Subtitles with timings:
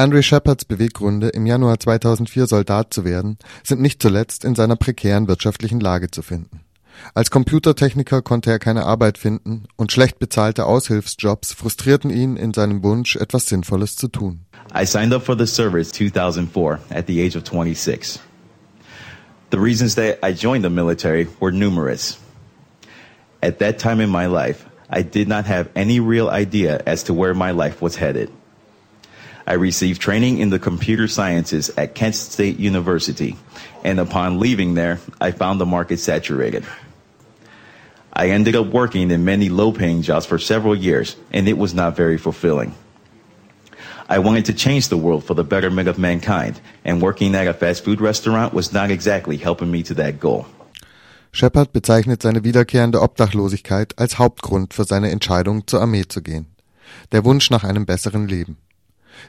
[0.00, 5.28] Andre Shepards Beweggründe, im Januar 2004 Soldat zu werden, sind nicht zuletzt in seiner prekären
[5.28, 6.60] wirtschaftlichen Lage zu finden.
[7.12, 12.82] Als Computertechniker konnte er keine Arbeit finden und schlecht bezahlte Aushilfsjobs frustrierten ihn in seinem
[12.82, 14.46] Wunsch, etwas Sinnvolles zu tun.
[14.74, 18.20] I signed up for the service 2004 at the age of 26.
[19.50, 22.16] The reasons that I joined the military were numerous.
[23.42, 27.12] At that time in my life, I did not have any real idea as to
[27.12, 28.30] where my life was headed.
[29.50, 33.36] I received training in the computer sciences at Kent State University,
[33.82, 36.64] and upon leaving there, I found the market saturated.
[38.12, 41.74] I ended up working in many low paying jobs for several years, and it was
[41.74, 42.74] not very fulfilling.
[44.08, 47.52] I wanted to change the world for the betterment of mankind, and working at a
[47.52, 50.46] fast food restaurant was not exactly helping me to that goal.
[51.32, 56.46] Shepherd bezeichnet seine wiederkehrende Obdachlosigkeit als Hauptgrund für seine Entscheidung, zur Armee zu gehen.
[57.10, 58.56] Der Wunsch nach einem besseren Leben.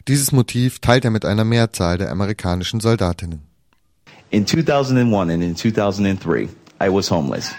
[0.08, 3.42] Dieses Motiv teilt er mit einer Mehrzahl der amerikanischen Soldatinnen.
[4.30, 7.54] In 2001 and in 2003, I was homeless.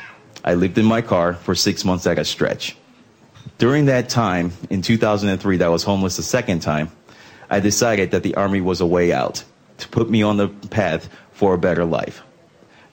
[0.45, 2.77] I lived in my car for six months at a stretch.
[3.59, 6.91] During that time, in 2003, that I was homeless the second time,
[7.51, 9.45] I decided that the Army was a way out
[9.79, 12.23] to put me on the path for a better life.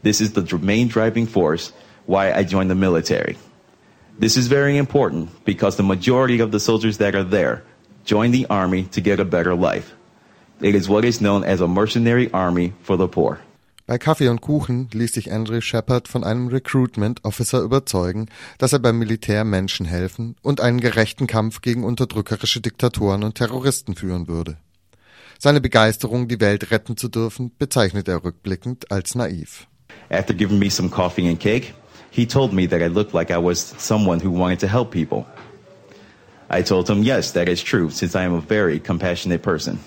[0.03, 1.71] This is the main driving force
[2.05, 3.37] why I joined the military.
[4.17, 7.63] This is very important because the majority of the soldiers that are there
[8.09, 9.93] join the army to get a better life.
[10.61, 13.39] It is what is known as a mercenary army for the poor.
[13.85, 18.27] Bei Kaffee und Kuchen ließ sich Andrew Shepard von einem Recruitment Officer überzeugen,
[18.59, 23.95] dass er beim Militär Menschen helfen und einen gerechten Kampf gegen unterdrückerische Diktatoren und Terroristen
[23.95, 24.57] führen würde.
[25.39, 29.65] Seine Begeisterung, die Welt retten zu dürfen, bezeichnet er rückblickend als naiv.
[30.11, 31.73] After giving me some coffee and cake,
[32.11, 35.25] he told me that I looked like I was someone who wanted to help people.
[36.49, 39.79] I told him, yes, that is true, since I am a very compassionate person.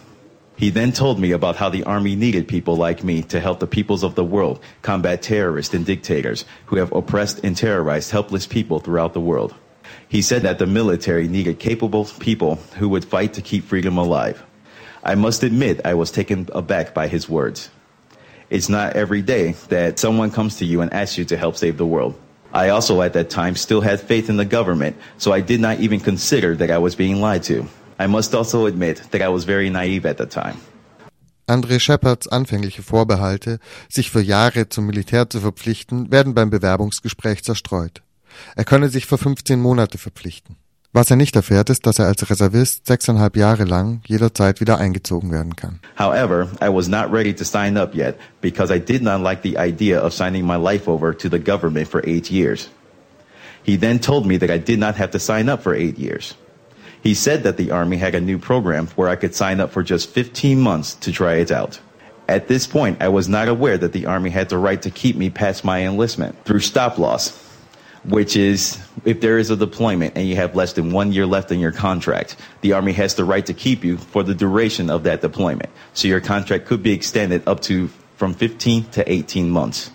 [0.57, 3.67] He then told me about how the Army needed people like me to help the
[3.67, 8.79] peoples of the world combat terrorists and dictators who have oppressed and terrorized helpless people
[8.79, 9.55] throughout the world.
[10.09, 14.45] He said that the military needed capable people who would fight to keep freedom alive.
[15.03, 17.71] I must admit I was taken aback by his words.
[18.51, 21.77] It's not every day that someone comes to you and asks you to help save
[21.77, 22.15] the world.
[22.55, 25.81] I also, at that time, still had faith in the government, so I did not
[25.81, 27.67] even consider that I was being lied to.
[27.99, 30.57] I must also admit that I was very naive at the time.
[31.47, 33.59] André Shepards anfängliche Vorbehalte,
[33.89, 38.03] sich für Jahre zum Militär zu verpflichten, werden beim Bewerbungsgespräch zerstreut.
[38.55, 40.57] Er könne sich für 15 Monate verpflichten.
[40.95, 45.31] Was er nicht erfährt, ist, dass er als Reservist sechseinhalb Jahre lang jederzeit wieder eingezogen
[45.31, 45.81] werden kann.
[45.99, 49.57] However, I was not ready to sign up yet because I did not like the
[49.57, 52.69] idea of signing my life over to the government for eight years.
[53.65, 56.35] He then told me that I did not have to sign up for eight years.
[57.03, 59.83] He said that the Army had a new program where I could sign up for
[59.83, 61.81] just 15 months to try it out.
[62.29, 65.17] At this point, I was not aware that the Army had the right to keep
[65.17, 67.31] me past my enlistment through stop loss
[68.05, 71.53] which is if there is a deployment and you have less than one year left
[71.53, 75.05] in your contract, the Army has the right to keep you for the duration of
[75.05, 75.71] that deployment.
[75.95, 79.91] So your contract could be extended up to from 15 to 18 months.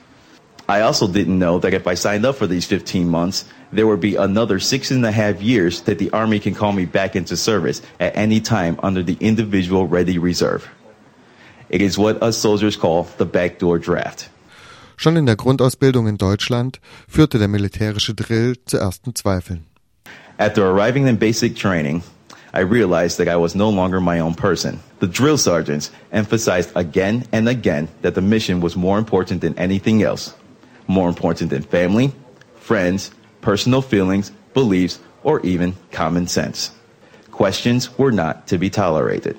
[0.70, 4.02] I also didn't know that if I signed up for these 15 months, there would
[4.02, 7.38] be another six and a half years that the Army can call me back into
[7.38, 10.70] service at any time under the individual ready reserve.
[11.70, 14.30] It is what us soldiers call the backdoor draft.
[15.00, 19.68] Schon in der Grundausbildung in Deutschland führte der militärische Drill zu ersten Zweifeln.
[20.40, 22.02] After arriving in basic training,
[22.52, 24.80] I realized that I was no longer my own person.
[25.00, 30.02] The drill sergeants emphasized again and again that the mission was more important than anything
[30.02, 30.34] else,
[30.88, 32.12] more important than family,
[32.60, 36.72] friends, personal feelings, beliefs, or even common sense.
[37.30, 39.38] Questions were not to be tolerated.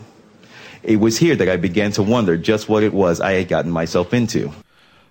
[0.84, 3.72] It was here that I began to wonder just what it was I had gotten
[3.72, 4.52] myself into.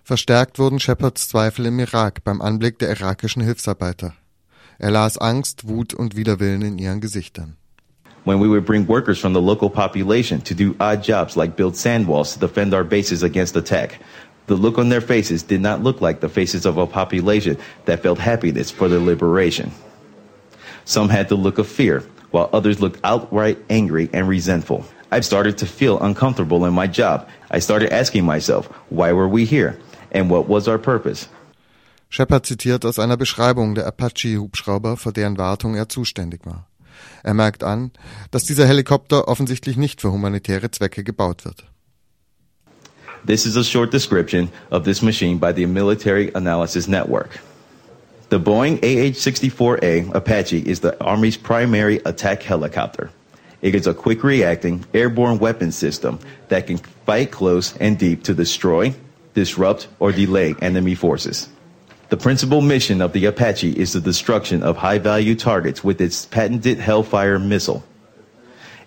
[0.07, 4.13] Verstärkt wurden Shepherds Zweifel im Irak beim Anblick der irakischen Hilfsarbeiter.
[4.79, 7.57] Er las Angst, Wut und Widerwillen in ihren Gesichtern.
[8.23, 11.75] When we would bring workers from the local population to do odd jobs like build
[11.75, 13.99] sand walls to defend our bases against attack,
[14.45, 18.01] the look on their faces did not look like the faces of a population that
[18.01, 19.71] felt happiness for their liberation.
[20.85, 24.85] Some had the look of fear, while others looked outright angry and resentful.
[25.11, 27.27] I started to feel uncomfortable in my job.
[27.51, 29.77] I started asking myself, why were we here?
[30.11, 31.27] And what was our purpose.
[32.09, 36.67] Shepard zitiert aus einer Beschreibung der Apache-Hubschrauber, für deren Wartung er zuständig war.
[37.23, 37.91] Er merkt an,
[38.31, 41.65] dass dieser Helikopter offensichtlich nicht für humanitäre Zwecke gebaut wird.
[43.25, 47.39] This is a short description of this machine by the Military Analysis Network.
[48.29, 53.09] The Boeing AH-64A Apache is the Army's primary attack helicopter.
[53.61, 56.19] It is a quick reacting airborne weapon system
[56.49, 58.93] that can fight close and deep to destroy,
[59.37, 61.47] disrupt, or delay enemy forces.
[62.09, 66.25] The principal mission of the Apache is the destruction of high value targets with its
[66.25, 67.83] patented Hellfire missile.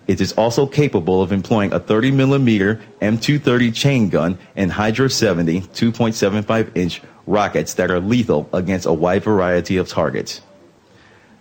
[0.08, 5.60] It is also capable of employing a 30 millimeter M230 chain gun and Hydra 70
[5.60, 10.40] 2.75 inch rockets that are lethal against a wide variety of targets.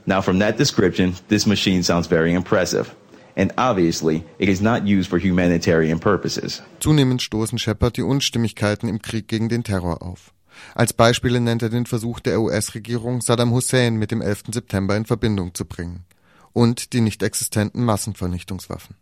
[0.06, 2.94] Now, from that description, this machine sounds very impressive.
[3.40, 6.62] And obviously, it is not used for humanitarian purposes.
[6.82, 10.34] Zunehmend stoßen Shepard die Unstimmigkeiten im Krieg gegen den Terror auf.
[10.76, 14.52] Als Beispiele nennt er den Versuch der US-Regierung, Saddam Hussein mit dem 11.
[14.52, 16.04] September in Verbindung zu bringen
[16.52, 18.98] und die nicht existenten Massenvernichtungswaffen.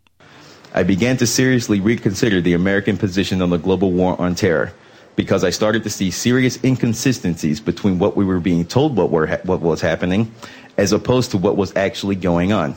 [0.72, 4.70] I began to seriously reconsider the American position on the global war on terror
[5.16, 9.26] because I started to see serious inconsistencies between what we were being told what, were
[9.42, 10.30] what was happening
[10.76, 12.76] as opposed to what was actually going on.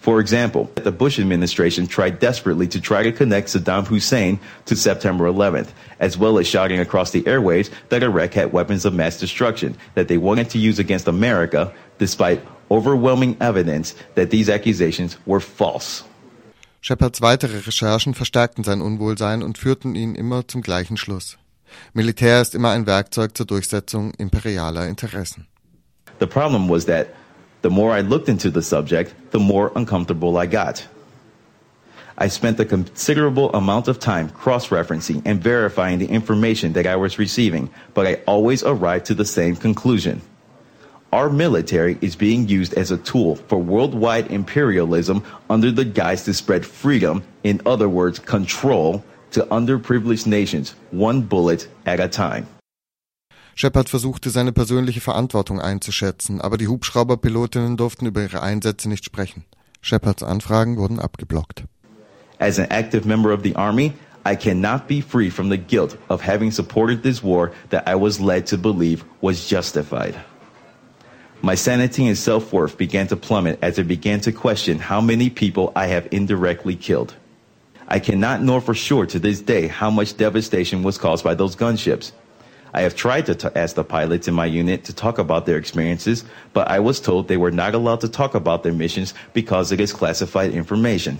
[0.00, 5.24] For example, the Bush administration tried desperately to try to connect Saddam Hussein to September
[5.24, 5.68] 11th,
[5.98, 10.08] as well as shouting across the airwaves that Iraq had weapons of mass destruction that
[10.08, 12.40] they wanted to use against America, despite
[12.70, 16.04] overwhelming evidence that these accusations were false.
[16.80, 21.36] Shepherds weitere Recherchen verstärkten sein Unwohlsein und führten ihn immer zum gleichen Schluss.
[21.92, 25.46] Militär ist immer ein Werkzeug zur Durchsetzung imperialer Interessen.
[26.20, 27.08] The problem was that
[27.62, 30.86] The more I looked into the subject, the more uncomfortable I got.
[32.20, 36.96] I spent a considerable amount of time cross referencing and verifying the information that I
[36.96, 40.20] was receiving, but I always arrived to the same conclusion.
[41.12, 46.34] Our military is being used as a tool for worldwide imperialism under the guise to
[46.34, 52.46] spread freedom, in other words, control, to underprivileged nations, one bullet at a time.
[53.60, 59.46] Shepard versuchte seine persönliche Verantwortung einzuschätzen, aber die Hubschrauberpilotinnen durften über ihre Einsätze nicht sprechen.
[59.80, 61.64] Shepards Anfragen wurden abgeblockt.
[62.38, 63.94] As an active member of the Army,
[64.24, 68.20] I cannot be free from the guilt of having supported this war that I was
[68.20, 70.14] led to believe was justified.
[71.42, 75.72] My sanity and self-worth began to plummet as I began to question how many people
[75.74, 77.16] I have indirectly killed.
[77.88, 81.56] I cannot know for sure to this day how much devastation was caused by those
[81.56, 82.12] gunships.
[82.74, 85.56] I have tried to t- ask the pilots in my unit to talk about their
[85.56, 89.72] experiences, but I was told they were not allowed to talk about their missions because
[89.72, 91.18] it is classified information.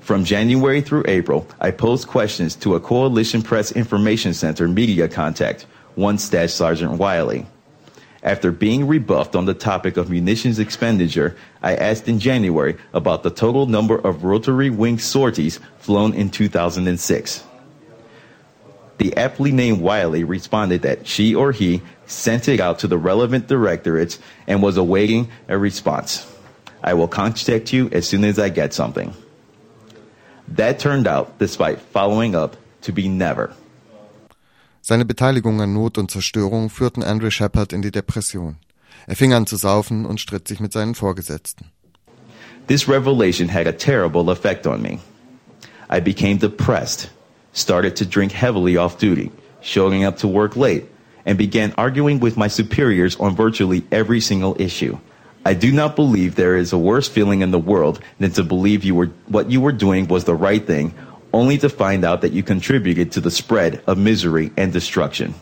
[0.00, 5.66] From January through April, I posed questions to a Coalition Press Information Center media contact,
[5.94, 7.46] one Staff Sergeant Wiley.
[8.22, 13.30] After being rebuffed on the topic of munitions expenditure, I asked in January about the
[13.30, 17.44] total number of rotary wing sorties flown in 2006.
[19.04, 23.48] The aptly named Wiley responded that she or he sent it out to the relevant
[23.48, 26.24] directorates and was awaiting a response.
[26.82, 29.12] I will contact you as soon as I get something.
[30.56, 33.54] That turned out, despite following up, to be never.
[34.80, 38.56] Seine Beteiligung an Not und Zerstörung führten André Shepherd in die Depression.
[39.06, 41.66] Er fing an zu saufen und stritt sich mit seinen Vorgesetzten.
[42.68, 45.00] This revelation had a terrible effect on me.
[45.90, 47.10] I became depressed
[47.54, 50.84] started to drink heavily off duty, showing up to work late,
[51.24, 54.98] and began arguing with my superiors on virtually every single issue.
[55.46, 58.84] I do not believe there is a worse feeling in the world than to believe
[58.84, 60.94] you were, what you were doing was the right thing,
[61.32, 65.34] only to find out that you contributed to the spread of misery and destruction.